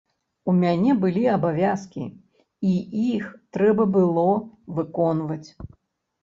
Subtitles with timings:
[0.51, 2.05] У мяне былі абавязкі,
[2.69, 2.71] і
[3.11, 4.25] іх трэба было
[4.79, 5.47] выконваць.